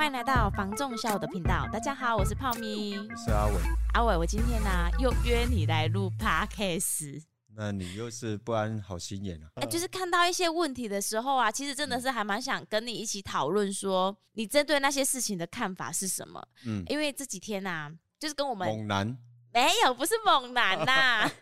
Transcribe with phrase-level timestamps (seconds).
[0.00, 1.68] 欢迎来到防仲小的频道。
[1.70, 3.52] 大家好，我是泡咪，我是阿伟。
[3.92, 7.22] 阿伟，我今天呢、啊、又约你来录 Podcast。
[7.54, 9.52] 那你又是不安好心眼啊？
[9.56, 16.42] 哎、欸，就是看到一些问题的时候啊，其实真的是还蛮想跟你一起讨论，说你针对那些事情的看法是什么？
[16.64, 19.18] 嗯，因为这几天啊，就是跟我们猛男。
[19.52, 20.92] 没有，不是猛男呐、
[21.26, 21.32] 啊。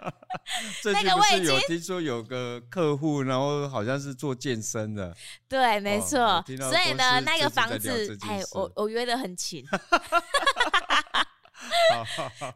[0.84, 5.14] 那个我已经有听说有个客户，然后好像是做健身的。
[5.48, 6.18] 对，没错。
[6.20, 9.64] 哦、所以呢，那个房子，哎，我我约的很勤。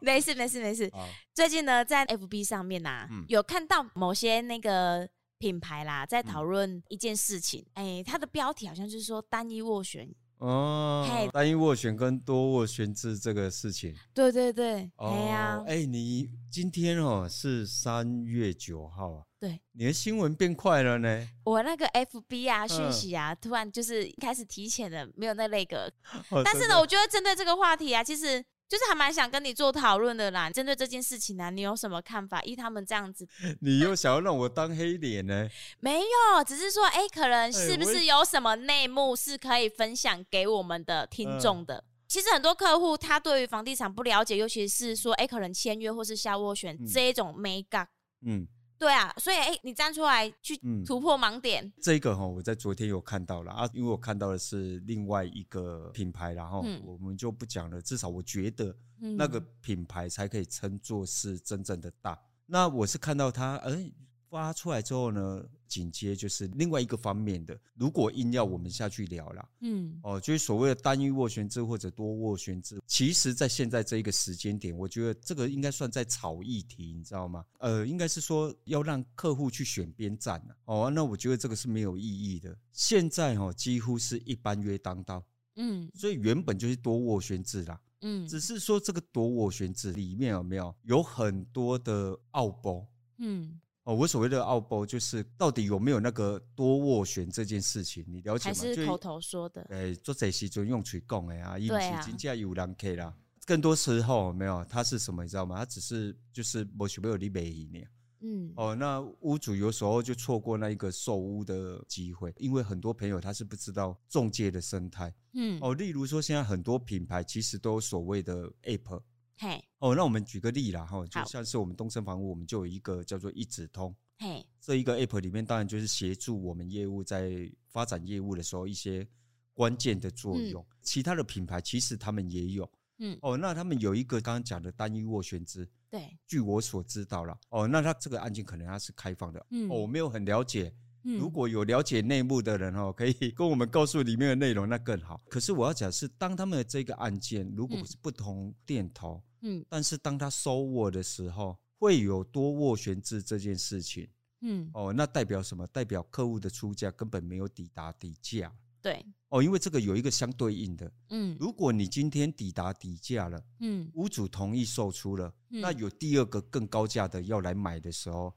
[0.01, 0.91] 没事没事没事。
[1.33, 7.65] 最近呢，在 FB 上面呐、啊，嗯、有看到某些那个品牌啦，在讨论一件事情。
[7.73, 10.09] 哎、嗯，它的标题好像就是说单一斡旋。
[10.45, 21.27] 哦，单一斡旋跟多斡旋制这个事情，对对对，哎呀、哦，哎、欸，你今天哦是三月九号啊，对，你的新闻变快了呢。
[21.45, 25.89] 我那个 FB 啊讯息啊，嗯、突然就是开始提前了，没有那那个，
[26.29, 28.43] 哦、但是呢，我觉得针对这个话题啊，其实。
[28.73, 32.41] 就是还蛮想跟你做讨论的啦，针对这件事情呢、啊，你有什么看法？
[32.41, 33.27] 依他们这样子，
[33.61, 35.47] 你又想要让我当黑脸呢？
[35.79, 41.75] 没有，只是说，哎、欸，可能是不是有什么内幕是可以分享给我们的听众的？
[41.75, 47.87] 嗯、其实很多客户他对于房地产不了解，尤其是说，哎、欸，可能签约或是下斡旋这一种美感，
[48.25, 48.47] 嗯。
[48.83, 51.63] 对啊，所以哎，你站出来去突破盲点。
[51.63, 57.81] 嗯、这个哈，我在昨天有看到了啊，因为我看到的是另外一个品牌，然后我们就不讲了。
[57.81, 62.19] 至少我觉得那个品牌才可以称作是真正的大。
[62.45, 63.89] 那我是看到它，哎。
[64.33, 67.55] 发出来之后呢，紧接就是另外一个方面的。
[67.75, 77.45] 如果硬要我们下去聊了，嗯，哦，就是所谓的单一斡旋制或者多斡旋制，其实，在现在这一个时间点，我觉得这个应该算在炒议题，你知道吗？
[77.59, 80.57] 呃，应该是说要让客户去选边站了。
[80.65, 82.57] 哦，那我觉得这个是没有意义的。
[82.71, 85.23] 现在哦，几乎是一般约当道，
[85.57, 92.83] 嗯，所以原本就是多斡旋制啦，嗯，只是说这个多斡旋制里面有没有有很多的奥博，
[93.19, 93.59] 嗯。
[93.83, 98.55] 哦，我所谓的奥步就是到底有没有那个多斡旋这件事情，你了解吗？
[98.55, 99.61] 还是口头说的？
[99.69, 103.13] 哎，做这些就用嘴讲的啊，因为金价有人客啦。
[103.45, 105.57] 更多时候没有，他是什么你知道吗？
[105.57, 107.85] 他只是就是没想要你买呢。
[108.21, 108.53] 嗯。
[108.55, 115.13] 哦，那屋主有时候就错过那一个售屋的机会，因为很多朋友他是不知道中介的生态。
[115.33, 115.59] 嗯。
[115.61, 119.01] 哦，例如说现在很多品牌其实都有所谓的 app。
[119.35, 129.07] 嘿，哦，那我们举个例啦，哈，就像是我们东森房屋，我们就有一个叫做一指通，嘿，这一个 app 里面当然就是协助我们业务在发展业务的时候一些
[129.53, 130.61] 关键的作用。
[130.61, 140.73] 嗯、其他的品牌其实他们也有，嗯，哦，那他们有一个刚刚讲的单一斡旋制，对，据我所知道了，哦，那他这个案件可能他是开放的，嗯，哦，我没有很了解。
[141.03, 145.21] 如果有了解内幕的人哦， 可以跟我们告诉里面的内容，那更好。
[145.29, 154.07] 可是我要讲是，当他们的这个案件如果是不同店头，嗯，但是当他收握的时候，会有多斡旋制这件事情，
[154.41, 155.67] 嗯，哦，那代表什么？
[155.67, 158.49] 代表客户的出价根本没有抵达底价。
[158.81, 168.33] 对，哦，因为这个有一个相对应的，嗯，如果你今天抵达底价了，嗯，屋主同意售出了，那有第二个更高价的要来买的时候。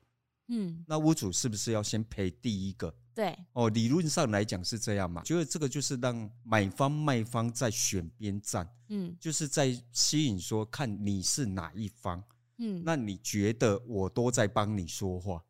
[0.49, 2.95] 嗯，那屋主是不是要先赔第一个？
[3.15, 5.23] 对，哦，理论上来讲是这样嘛。
[5.23, 12.23] 觉得这个就是让买方卖方在选边站，嗯，就是在吸引说看你是哪一方，
[12.59, 15.43] 嗯，那你觉得我都在帮你说话，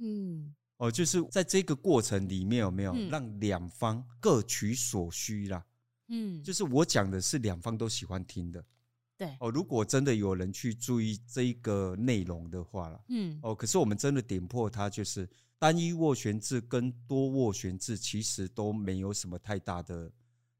[0.00, 5.64] 嗯，哦，就是在这个过程里面有没有让两方各取所需啦？
[6.06, 8.64] 嗯，就是我讲的是两方都喜欢听的。
[9.18, 20.08] 对哦，如果真的有人去注意这一个内容的话了，嗯，哦，可是我们真的点破它，就是单一斡旋制跟多斡旋制其实都没有什么太大的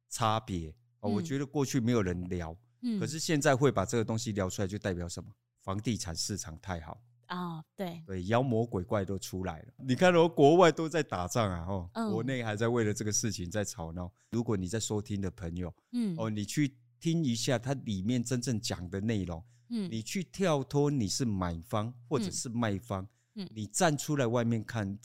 [0.09, 1.09] 差别哦。
[1.09, 5.31] 我觉得过去没有人聊，嗯，可是现在会把这个东西聊出来，就代表什么？
[5.63, 9.69] 房地产市场太好啊，对对，妖魔鬼怪都出来了。
[9.77, 14.11] 你看哦，国外都在打仗啊，哦，国内还在为了这个事情在吵闹。
[14.31, 16.75] 如果你在收听的朋友，嗯，哦，你去。
[17.01, 24.99] 听一下它里面真正讲的内容，嗯，你去跳脱你是买方或者是卖方，嗯，你站出来外面看，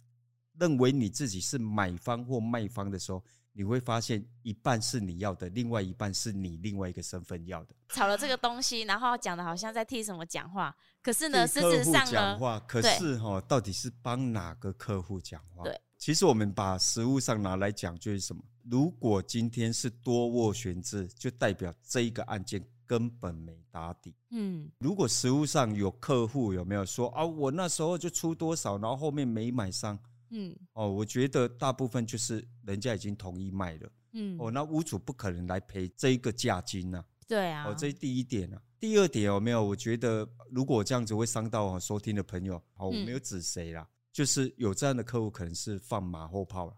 [0.59, 7.75] 认为你自己是买方或卖方的时候，你会发现一半是你要的，另外一半是你另外一个身份要的。
[7.89, 15.63] 炒了这个东西，然后讲的好像在替什么讲话，可是呢，事实质上呢，讲话，可是哈，到底是帮哪个客户讲话？
[15.63, 18.43] 对，其实我们把实物上拿来讲，就是什么？
[18.69, 24.15] 如果今天是多斡旋制，就代表这一个案件根本没打底。
[24.31, 29.97] 嗯，如果实物上有客户有没有说啊，我那时候就出多少，然后后面没买上。
[30.29, 33.91] 嗯，哦，我觉得大部分就是人家已经同意卖了。
[34.13, 37.03] 嗯，哦，那屋主不可能来赔这一个价金呐。
[37.27, 38.61] 对啊，哦，这是第一点啊。
[38.79, 39.63] 第二点有没有？
[39.63, 46.73] 我觉得如果这样子会伤到收听的朋友，好，我没有指谁啦，就是有这样的客户可能是放马后炮了。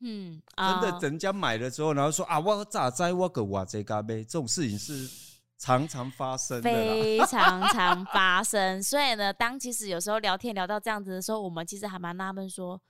[0.00, 5.08] 嗯，真的，人家买了之后，然后说啊，我咋在我个哇这咖啡，这种事情是
[5.56, 8.82] 常常发生的，非常常发生。
[8.82, 12.80] 所以呢，当其实有时候聊天聊到这样子的时候，我们其实还蛮纳闷，说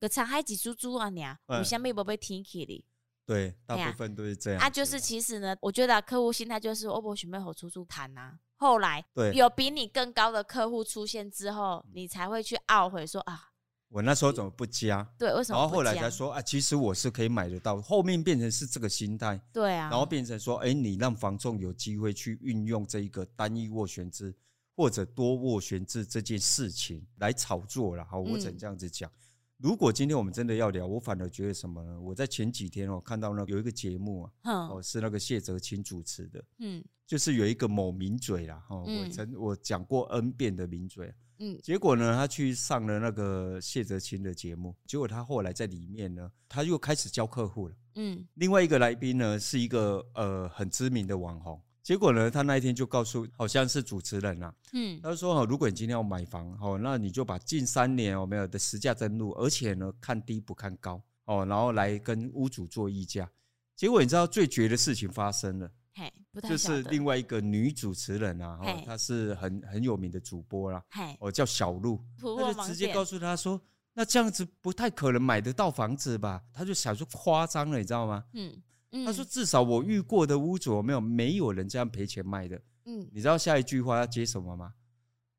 [0.00, 2.84] 个长海几猪猪啊，你啊，你下面不被听起哩？
[3.24, 4.60] 对，大部分都是这样。
[4.60, 8.32] 啊，就是其实呢，我觉得客户心态就是，我不准备和出租谈呐。
[8.56, 13.50] 后来，对，有比你更高的客户出现之后，你才会去懊悔说啊。
[13.88, 15.02] 我那时候怎么不加？
[15.16, 15.58] 对，为什么？
[15.58, 17.80] 然后后来才说啊，其实我是可以买得到。
[17.80, 19.88] 后面变成是这个心态，对啊。
[19.88, 24.34] 然后变成说，哎，你让房仲有机会去运用这一个单一斡旋制
[24.74, 28.04] 或者多斡旋制这件事情来炒作了。
[28.04, 29.10] 好，我只能这样子讲。
[29.58, 31.98] 如果今天我们真的要聊，我反而觉得什么呢？
[31.98, 41.14] 我在前几天哦看到那有一个节目啊，哦是那个谢哲青主持的，嗯，就是有一个某名嘴啦，哈，我曾我讲过 N 遍的名嘴。
[41.38, 47.74] 嗯，结果呢，他去上了那个谢哲青的节目，结果他后来在里面呢，他又开始教客户了。
[47.94, 63.30] 嗯，另外一个来宾呢是一个呃很知名的网红，结果呢，他那一天就告诉好像是主持人啊，嗯，他说如果你今天要买房，哦，那你就把近三年有没有的实价登录，而且呢看低不看高，哦，然后来跟屋主做议价。
[63.74, 65.70] 结果你知道最绝的事情发生了。
[65.98, 66.12] 嘿，
[66.46, 70.84] 就是另外一个女主持人啊，哦，她是很很有名的主播啦，
[71.20, 73.58] 哦，叫小鹿，他就直接告诉他说，
[73.94, 76.42] 那这样子不太可能买得到房子吧？
[76.52, 78.22] 他就想说夸张了，你知道吗？
[78.34, 78.62] 嗯，
[79.06, 82.60] 他说至少我遇过的屋主没有没有人这样赔钱卖的。
[82.84, 84.74] 嗯，你知道下一句话要接什么吗？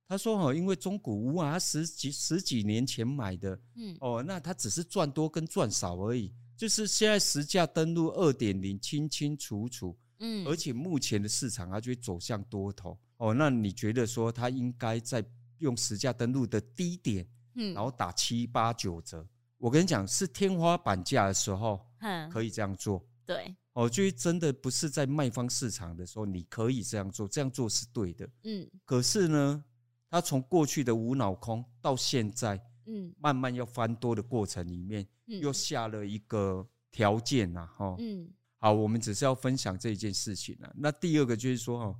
[0.08, 9.96] 他说哦，因为中古屋啊，他十几十几年前买的，嗯，哦，那他只是赚多跟赚少而已，就是现在实价登录二点零，清清楚楚。
[10.20, 13.34] 嗯，而且目前的市场它就会走向多头哦。
[13.34, 15.24] 那你觉得说它应该在
[15.60, 19.28] 用实价登录的低点，嗯，然后打七八九折？
[19.58, 23.04] 我跟你讲，是天花板价的时候，嗯，可以这样做。
[23.26, 28.30] 对，哦，就是真的不是在卖方市场的时候，你可以这样做，这样做是对的。
[28.44, 29.64] 嗯，可是呢，
[30.10, 38.30] 它从过去的无脑空到现在，嗯，慢慢要翻多的过程里面，又下了一个条件呐，哈，嗯。
[38.60, 40.72] 好，我们只是要分享这一件事情啊。
[40.76, 42.00] 那第二个就是说，哈，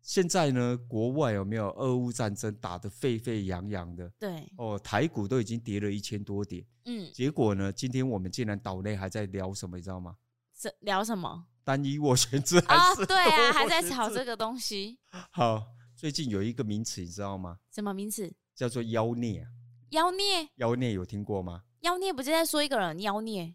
[0.00, 4.10] 现在呢，国外有没有俄乌战争打得沸沸扬扬的？
[4.18, 6.64] 对，哦，台股都已经跌了一千多点。
[6.86, 10.16] 嗯，结果呢，今天我们竟然岛内还在聊什么，你知道吗？
[10.54, 11.46] 是聊什么？
[11.64, 13.02] 单一斡旋制还是？
[13.02, 14.98] 哦，对啊，还在炒这个东西。
[15.30, 17.58] 好，最近有一个名词，你知道吗？
[17.70, 18.32] 什么名词？
[18.54, 19.46] 叫做妖孽。
[19.90, 20.48] 妖孽？
[20.56, 21.62] 妖孽有听过吗？
[21.80, 23.54] 妖孽不是在说一个人妖孽？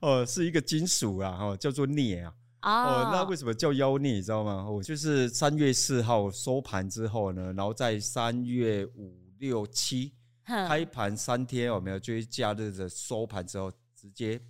[0.00, 2.34] 哦，是一个金属啊，哦，叫做镍啊。
[2.62, 4.12] 哦，那为什么叫妖孽？
[4.14, 4.64] 你知道吗？
[4.66, 10.14] 哦，就是三月四号收盘之后呢，然后在三月五六七
[10.44, 11.98] 开盘三天，有没有？
[11.98, 14.40] 就是假日的收盘之后，直接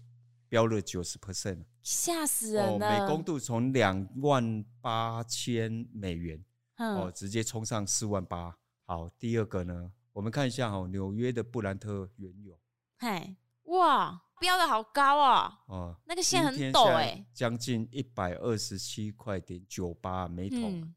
[0.49, 2.75] 飙了九十 percent，吓死人了！
[2.75, 6.45] 哦，美公度从两万八千美元，
[6.79, 8.57] 哦，直接冲上四万八。
[8.85, 12.57] 好，第二个呢，我们看一下哦，纽约的布兰特原油，
[12.97, 14.23] 嗨，哇！
[14.41, 15.61] 飙的好高啊！
[15.67, 20.95] 哦，那个线很陡哎，将近一百二十七块点九八每桶，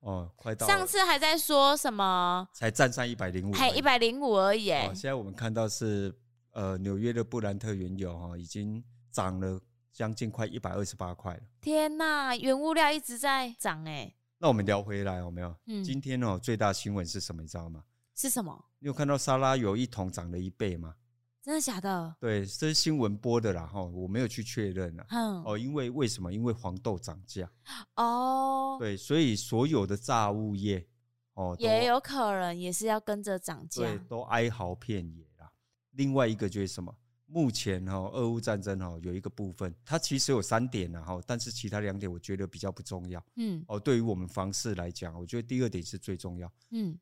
[0.00, 0.66] 哦，快到。
[0.66, 2.48] 上次还在说什么？
[2.52, 4.70] 才站上一百零五，还一百零五而已。
[4.72, 6.14] 哦，现在我们看到是
[6.52, 9.60] 呃纽约的布兰特原油哈，已经涨了
[9.92, 11.40] 将近快一百二十八块了。
[11.60, 14.14] 天呐，原物料一直在涨哎。
[14.38, 15.54] 那我们聊回来有没有？
[15.66, 17.42] 嗯，今天哦最大新闻是什么？
[17.42, 17.84] 你知道吗？
[18.14, 18.64] 是什么？
[18.78, 20.94] 你有看到沙拉油一桶涨了一倍吗？
[21.42, 22.14] 真的假的？
[22.20, 25.06] 对，这是新闻播的啦，哈，我没有去确认了。
[25.08, 26.30] 嗯，哦，因为为什么？
[26.32, 27.50] 因为黄豆涨价。
[27.96, 30.86] 哦，对，所以所有的炸物业，
[31.34, 33.82] 哦，也有可能也是要跟着涨价。
[33.82, 35.50] 对，都哀嚎遍野啦。
[35.92, 36.94] 另外一个就是什么？
[37.24, 43.24] 目前哈，俄乌战争哈，有一个部分，它其实有三点呢，哈，但是其他两点我觉得比较不重要。
[43.36, 46.52] 嗯，哦，对于我们房市来讲，我觉得第二点是最重要。
[46.70, 46.98] 嗯，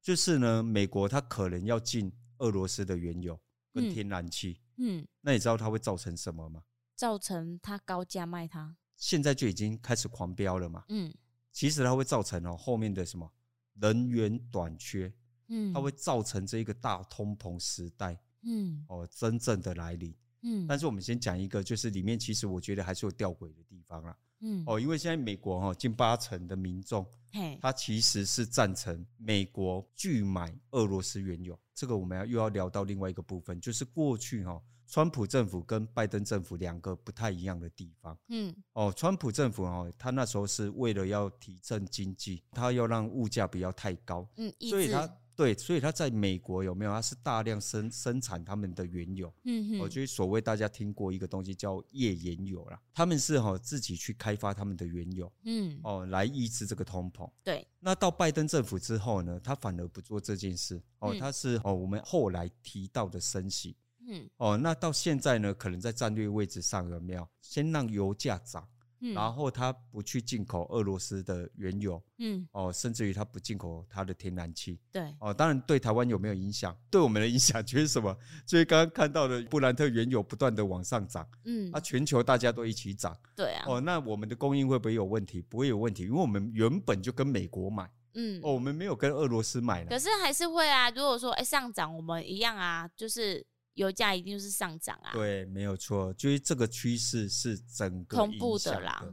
[0.00, 3.40] 就是呢，美国它可能要进俄罗斯的原油。
[3.72, 6.62] 跟天然气，嗯，那你知道它会造成什么吗？
[6.96, 11.12] 造成它高价卖它，现在就已经开始狂飙了嘛，嗯，
[11.52, 13.30] 其实它会造成哦后面的什么？
[13.74, 15.10] 能源短缺，
[15.48, 31.58] 嗯，它会造成这一个大通膨时代，嗯，哦真正的来临，嗯，但是我们先讲一个，就是里面其实我觉得还是有吊诡的地方啦，嗯，哦，因为现在美国哈近八成的民众，嘿，他其实是赞成美国拒买俄罗斯原油。
[31.80, 38.14] 这个我们要又要聊到另外一个部分，就是过去哈，川普政府跟拜登政府两个不太一样的地方。
[38.28, 45.10] 嗯，哦，川普政府哦，他那时候是为了要提振经济，他要让物价不要太高，嗯，所以他。
[45.40, 46.90] 对，所以他在美国有没有？
[46.90, 57.26] 他是大量生生产他们的原油，嗯哼，我觉得所谓大家听过一个东西叫页岩油啦，他们是哈自己去开发他们的原油，嗯，哦，来抑制这个通膨。
[57.42, 63.74] 对，那到拜登政府之后呢，他反而不做这件事，哦，他是哦我们后来提到的升息，
[64.06, 68.68] 嗯，哦，那到现在呢，可能在战略位置上有没有先让油价涨？
[69.14, 76.76] 然后他不去进口俄罗斯的原油，嗯，哦，甚至于他不进口他的天然气，对，哦，当然对台湾有没有影响？
[76.90, 78.14] 对我们的影响就是什么？
[78.46, 85.40] 就是刚刚看到的布兰特原油不断的往上涨，嗯，啊，全球大家都一起涨，对啊，哦，那我们的供应会不会有问题？
[85.40, 90.90] 不会有问题，因为我们原本就跟美国买，嗯，哦，我们没有跟俄罗斯买，可是还是会啊。
[90.90, 93.46] 如果说哎上涨，我们一样啊，就是。
[93.74, 95.12] 油价一定是上涨啊！
[95.12, 99.04] 对，没有错，就是这个趋势是整个同步的啦。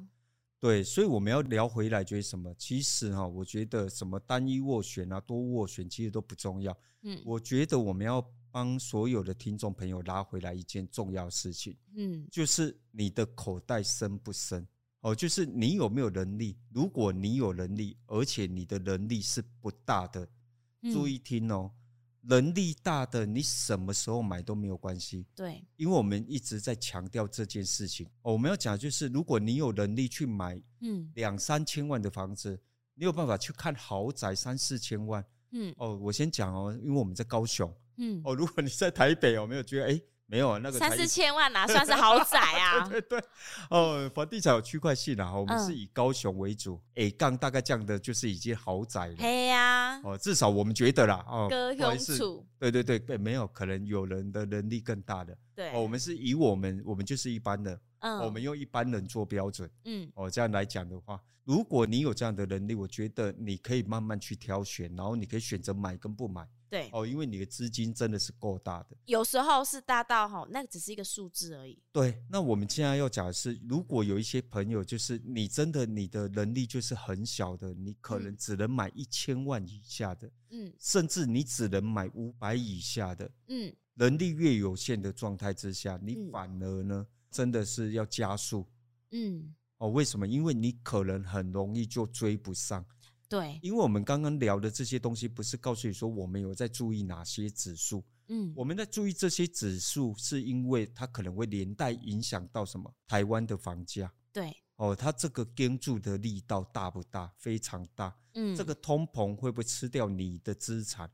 [0.60, 2.54] 对，所以我们要聊回来，就是什么？
[2.56, 6.76] 其实哈，我觉得什么单一斡旋啊、多斡旋，其实都不重要。
[7.04, 14.68] 嗯，我觉得我们要帮所有的听众朋友拉回来一件重要事情，嗯，就是你的口袋深不深？
[15.02, 16.58] 哦，就是你有没有能力？
[16.74, 20.28] 如果你有能力，而且你的能力是不大的，
[20.92, 21.72] 注意听哦。
[22.30, 25.26] 能力大的，你什么时候买都没有关系。
[25.34, 28.06] 对，因为我们一直在强调这件事情。
[28.22, 32.60] 哦，我们要讲就是，如果你有能力去买，嗯，两三千万的房子，
[32.96, 40.02] 你有办法去看豪宅三四千万，嗯，哦，我先讲哦，因为我们在高雄，嗯，哦，如果你在台北，有没有觉得，哎？
[40.30, 42.86] 没有啊，那个三四千万哪算是豪宅啊？
[42.92, 43.30] 对对对，
[43.70, 49.16] 哦，房地产有区块性啊，我们是以高雄为主，哎、嗯，杠大概这样的就是已经豪宅了。
[49.18, 51.48] 嘿呀、啊，哦，至少我们觉得啦，哦，
[51.80, 55.38] 高雄处，对对对，没有可能有人的能力更大的。
[55.56, 66.48] 对，哦，我们是以我们，我们就是一般的，嗯，我们用一般人做标准，嗯，哦，这样来讲的话，如果你有这样的能力，我觉得你可以慢慢去挑选，然后你可以选择买跟不买。
[66.70, 66.90] 对。
[66.92, 71.82] 哦，因为你的资金真的是够大的，有时候是大到哈，那个只是一个数字而已。
[71.94, 88.66] 对，那我们现在要讲的是，如果有一些朋友，就是你真的你的能力就是很小的，你可能只能买一千万以下的，嗯，甚至你只能买五百以下的，嗯，能力越有限的状态之下，你反而呢，真的是要加速，
[89.12, 90.28] 嗯，哦，为什么？
[90.28, 92.86] 因为你可能很容易就追不上。
[93.30, 102.90] 对，因为我们刚刚聊的这些东西，不是告诉你说我们有在注意哪些指数，嗯，我们在注意这些指数，是因为它可能会连带影响到什么？
[103.06, 107.30] 台湾的房价，对，哦，它这个跟住的力道大不大？
[107.38, 111.12] 非常大，嗯，这个通膨会不会吃掉你的资产？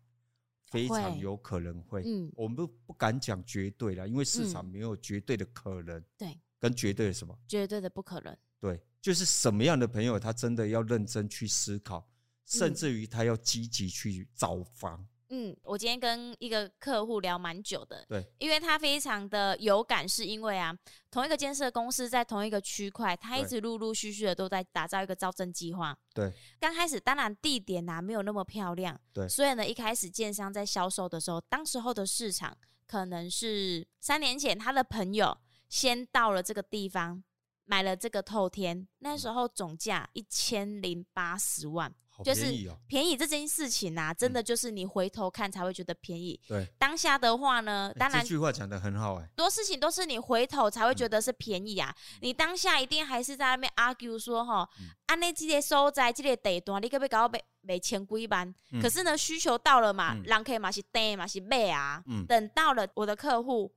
[0.73, 7.37] 非常有可能会，嗯，我们不不敢讲绝对啦，因为市场没有绝对的可能，对，跟绝对的什么？
[7.47, 8.35] 绝对的不可能。
[8.59, 12.09] 对，就是什么样的朋友，他真的要认真去思考，
[12.45, 15.05] 甚至于他要积极去找房。
[15.35, 20.71] 嗯，我今天跟一个客户聊蛮久的，对，因为他非常的有感，是因为啊，
[21.09, 25.97] 同一个建设公司在同一个区块，他一直陆陆续续的都在打造一个招生计划。
[26.13, 35.35] 对，刚开始当然地点啊没有那么漂亮，对，所以呢，一开始建商在销售的时候，当时候的市场可能是三年前他的朋友
[35.67, 37.23] 先到了这个地方。
[37.65, 42.53] 买了这个透天，那时候总价一千零八十万，就是
[42.87, 46.39] 便宜这件事情啊，真的就是你回头看才会觉得便宜。
[46.47, 51.95] 对，当下的话呢，当然这句话讲的很好哎，多事情都是你回头才会觉得是便宜啊。
[52.21, 54.67] 你当下一定还是在那边 argue 说哈，
[55.07, 58.53] 按那这些收在这些地段，你可不可以搞到每千几万？
[58.81, 62.03] 可是呢，需求到了嘛，人可以嘛是等嘛是卖啊。
[62.27, 63.73] 等到了我的客户，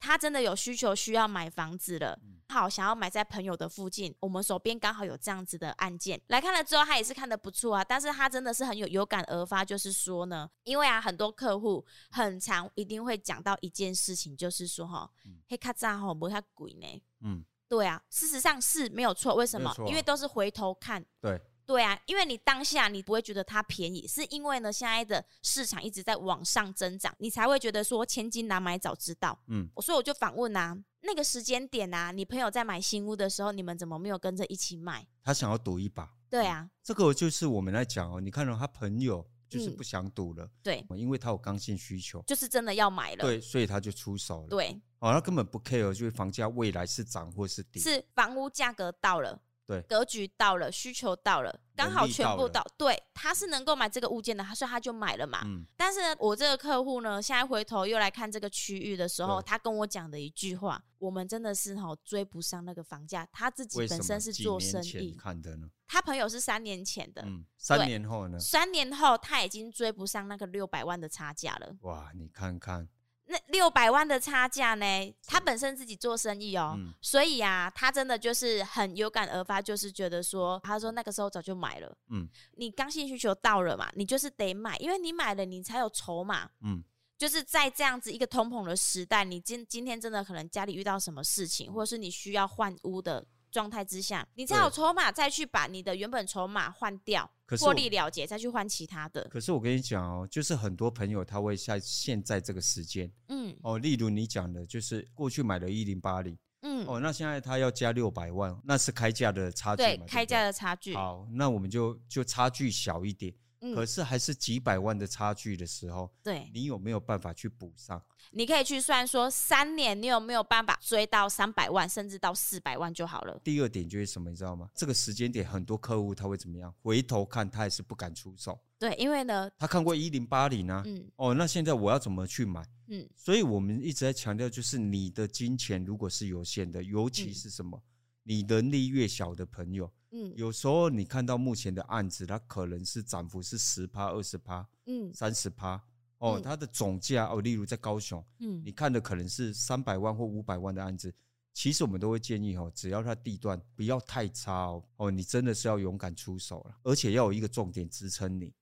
[0.00, 2.18] 他真的有需求需要买房子了。
[2.48, 7.84] 好，想要买在朋友的附近，我们手边刚好有这样子的案件，来看了之后，他也是看的不错啊。
[7.84, 15.08] 但是他真的是很有有感而发，就是说呢，因为啊，很多客户很常一定会讲到一件事情，就是说哈，
[15.48, 17.02] 黑卡扎哈不太贵呢。
[17.20, 19.36] 嗯，对啊，事实上是没有错。
[19.36, 19.72] 为什么？
[19.86, 21.04] 因为都是回头看。
[21.20, 21.40] 对。
[21.70, 29.38] 对啊，因为你当下你不会觉得它便宜，是因为呢，现在的市场一直在往上增长，你才会觉得说千金难买早知道。
[29.46, 35.06] 嗯，所以我就反问啊，那个时间点啊，你朋友在买新屋的时候，你们怎么没有跟着一起买？
[35.22, 36.10] 他想要赌一把。
[36.28, 44.48] 对啊，这个就是我们来讲哦，你看到他朋友就是不想赌了，对，因为他有刚性需求，就是真的要买了，对，所以他就出手了。
[44.48, 49.40] 对，哦，他根本不 care，就是房价未来是涨或是跌，是房屋价格到了。
[49.70, 55.42] 对，格局到了，需求到了，刚好全部到，对，他是能够买这个物件的，所以他就买了嘛。
[55.44, 55.64] 嗯。
[55.76, 63.24] 但是呢，我这个客户呢，现在回头又来看这个区域的时候，他跟我讲的一句话，我们真的是哈追不上那个房价。
[63.30, 65.70] 他自己本身是做生意，看的呢。
[65.86, 68.40] 他朋友是三年前的，嗯，三年后呢？
[68.40, 71.76] 三年后他已经追不上那个六百万的差价了。
[71.82, 72.88] 哇，你看看。
[73.30, 75.14] 那六百万的差价呢？
[75.24, 81.96] 他本身自己做生意哦，嗯、所以啊，他真的就是很有感而发，就是觉得说，他说那个时候早就买了。
[82.08, 86.50] 嗯，你刚性需求到了嘛，你就是得买，因为你买了，你才有筹码。
[86.62, 86.82] 嗯，
[87.16, 93.24] 就是在这样子一个通膨的时代，你今今天真的可能家里遇到什么事情，或者是你需要换屋的。
[93.50, 99.26] 状态之下，你才有筹码再去把你的原本筹码换掉，获利了结，再去换其他的。
[99.30, 109.88] 可是我跟你讲哦，就是很多朋友他会在现在这个时间，嗯，哦，例如你讲的，就是过去买了一零八零，嗯，哦，那现在他要加六百万，那是开价的差距嘛？
[109.88, 110.94] 对，开价的差距。
[110.94, 113.34] 好，那我们就就差距小一点。
[113.74, 118.02] 可是还是几百万的差距的时候，对，你有没有办法去补上？
[118.30, 123.38] 你可以去算说三年，你有没有办法追到三百万，甚至到四百万就好了。
[123.44, 124.70] 第二点就是什么，你知道吗？
[124.74, 126.74] 这个时间点，很多客户他会怎么样？
[126.82, 128.58] 回头看他也是不敢出手。
[128.78, 132.64] 对，因为呢，他看过一零八零啊，嗯，哦，那现在我要怎么去买？
[132.88, 137.84] 嗯，所以我们一直在强调，就是你的金钱如果是有限的，尤其是什么，嗯、
[138.22, 139.92] 你能力越小的朋友。
[140.12, 145.80] 嗯，有时候你看到目前的案子，它可能是涨幅是十趴、二十趴，嗯，三十趴，
[146.18, 151.14] 哦，它的总价哦，例如在高雄，嗯，你看的可能是三百万或五百万的案子，
[151.52, 158.52] 其实我们都会建议哦，只要它地段不要太差哦，哦，你真的是要勇敢出手了，而且要有一个重点支撑你，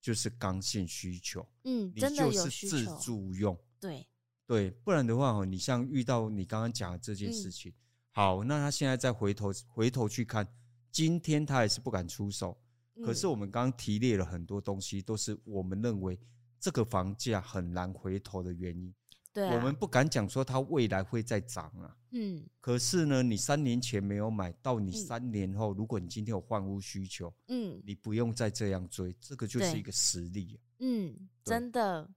[0.00, 4.06] 就是刚性需求，嗯，你就是自住用，对。
[4.46, 7.70] 对，不然的话哦，你像遇到你刚刚讲的这件事情，
[8.12, 10.46] 好，那他现在再回头回头去看。
[10.90, 12.56] 今天他还是不敢出手，
[13.04, 16.18] 可是我们刚刚提列了很多东西，都是我们认为
[16.58, 18.92] 这个房价很难回头的原因。
[19.32, 21.94] 对，我们不敢讲说它未来会再涨啊。
[22.12, 30.58] 嗯，可是呢，你三年前没有买到，你三年后，如果你今天有换屋需求，嗯，你不用再这样追，这个就是一个实力。
[30.78, 32.08] 嗯，真的。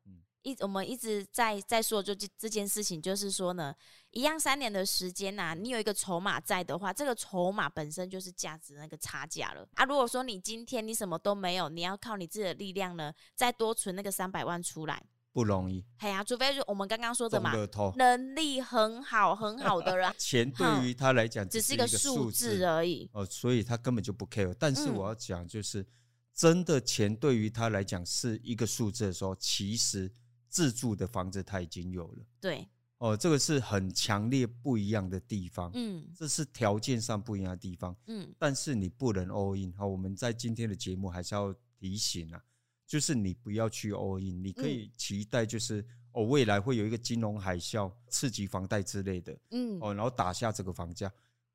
[0.43, 3.73] 一我们一直在在说，就这这件事情，就是说呢，
[4.09, 9.85] 一样三年的时间呐、啊，你有一个筹码在的话，这个筹码本身就是价值那个差价了啊。
[9.85, 15.85] 如果说你今天你什么都没有，你要靠你自己的力量呢，再多存那个三百万出来，不容易。
[15.97, 17.53] 哎呀，除非是我们刚刚说的嘛，
[17.97, 24.55] 能力很好很好的人， 钱对于他来讲只是一个数字而已哦，所以他根本就不 care。
[24.57, 25.87] 但是我要讲，就是、嗯、
[26.33, 30.11] 真的钱对于他来讲是一个数字的时候，其实。
[30.51, 42.43] 自住的房子他已经有了，对，哦，这个是很强烈不一样的地方，嗯，这是条件上不一样的地方，嗯，但是你不能 all in，好，我们在今天的节目还是要提醒啊，
[42.85, 51.09] 就是你不要去 all in，你可以期待就是哦，未来会有一个金融海啸刺激房贷之类的，嗯，哦，然后打下这个房价。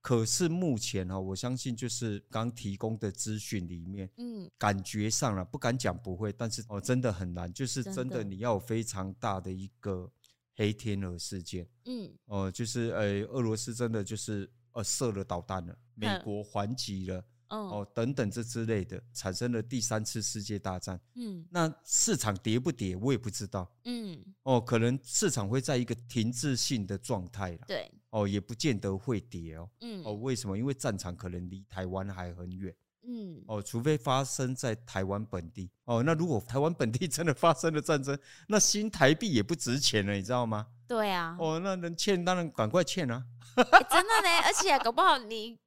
[0.06, 10.08] 可是目前哈，我相信就是刚提供的资讯里面，嗯，感觉上了不敢讲不会，但是哦，真的很难，就是真的你要有非常大的一个
[10.54, 17.24] 黑天鹅事件，嗯，哦，就是呃，俄罗斯真的就是呃射了导弹了，美国还击了。
[17.48, 21.00] 哦，等等这之类的，产生了第三次世界大战。
[21.14, 23.72] 嗯，那市场跌不跌，我也不知道。
[23.84, 27.58] 嗯，哦，可能市场会在一个停滞性的状态了。
[27.68, 29.68] 对，哦，也不见得会跌哦。
[29.82, 30.56] 嗯，哦，为什么？
[30.56, 32.74] 因为战场可能离台湾还很远。
[33.02, 35.70] 嗯，哦，除非发生在台湾本地。
[35.84, 40.66] 哦，那如果台湾本地真的发生了战争，那新台币也不值钱了，你知道吗？
[40.88, 41.36] 对啊。
[41.38, 43.22] 哦，那能欠当然赶快欠啊。
[43.56, 45.58] 欸，真的呢，而且搞不好你。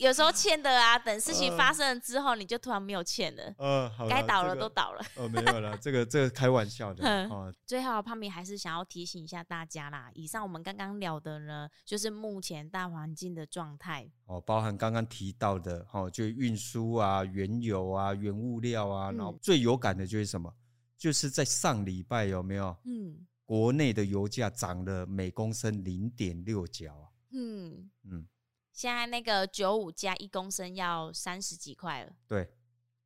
[0.00, 3.54] 有时候欠的啊，等事情发生了之后，你就突然没有欠了。
[3.58, 5.00] 嗯，好，该倒了都倒了。
[5.16, 7.28] 哦，没有了， 这个这个开玩笑的。
[7.28, 14.10] 哦，最后胖咪还是想要提醒一下大家啦，以上我们刚刚聊的呢，就是目前大环境的状态。
[14.26, 20.52] 哦，包含刚刚提到的，哦，就运输啊、原油啊、原物料啊，然后最有感的就是什么？
[20.96, 22.74] 就是在上礼拜有没有？
[22.84, 27.12] 嗯，国内的油价涨了每公升零点六角。
[27.30, 28.26] 嗯嗯。
[28.74, 32.50] 现在那个九五加一公升要三十几块了，对，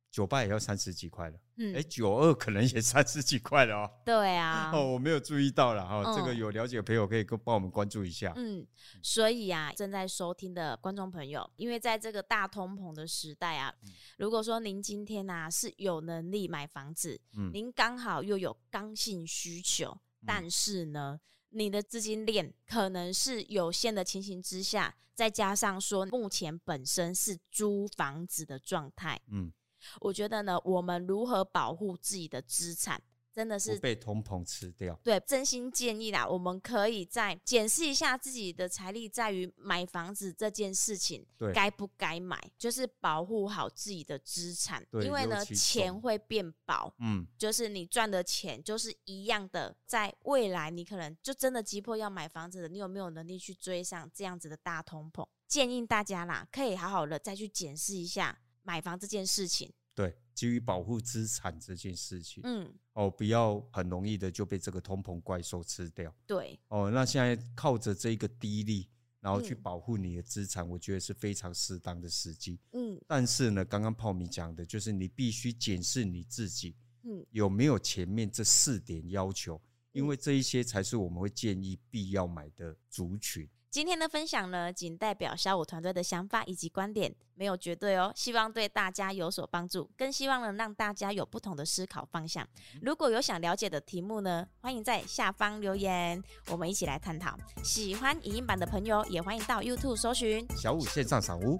[0.09, 3.91] 九八也要三十几块了，嗯，哎，九二可能也三十几块了哦。
[4.03, 8.33] 对啊， 哦，我没有注意到了哈，这个有了解的朋友可以帮我们关注一下。
[8.35, 8.65] 嗯，
[9.03, 13.71] 所以啊，正在收听的观众朋友，因为在这个大通膨的时代啊，
[14.17, 21.19] 如果说您今天啊是有能力买房子，嗯，您刚好又有刚性需求，但是呢。
[21.51, 29.51] 你的资金链可能是有限的情形之下，再加上说目前本身是租房子的状态，嗯，
[29.99, 33.01] 我觉得呢，我们如何保护自己的资产？
[33.33, 34.99] 真的是被通膨吃掉。
[35.03, 44.85] 对，真心建议啦，我们可以再检视一下自己的财力，在于买房子这件事情，对，该不该买，就是保护好自己的资产。
[44.91, 55.27] 对，因为呢，钱会变薄，嗯，就是你赚的钱就是一样的，在未来你可能就真的急迫要买房子了，你有没有能力去追上这样子的大通膨？
[55.47, 59.73] 建议大家啦，可以好好的再去检视一下买房这件事情。
[59.99, 66.15] 对，基于保护资产这件事情，嗯，哦，不要很容易的就被这个通膨怪兽吃掉。
[66.25, 68.87] 对，哦，那现在靠着这个低利，
[69.19, 72.57] 然后去保护你的资产，我觉得是非常适当的时机。
[72.71, 83.45] 嗯，但是呢，刚刚泡米讲的就是你必须检视你自己，嗯，有没有前面这四点要求，因为这一些才是我们会建议必要买的族群。
[83.71, 88.11] 今天的分享呢，仅代表小五团队的想法以及观点，没有绝对哦。
[88.15, 92.43] 希望对大家有所帮助，更希望能让大家有不同的思考方向。
[92.81, 97.37] 如果有想了解的题目呢，欢迎在下方留言，我们一起来探讨。
[97.63, 101.55] 喜欢影音版的朋友，也欢迎到 YouTube 搜寻小五线上赏屋，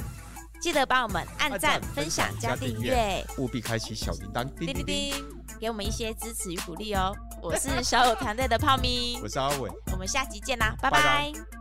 [0.60, 5.14] 记得帮我们按赞、分享、加订阅，务必开启小铃铛，叮叮叮，
[5.60, 7.16] 给我们一些支持与鼓励哦。
[7.40, 11.00] 我是小五团队的泡咪， 我是阿伟，我们下集见啦，拜拜。
[11.00, 11.59] 拜拜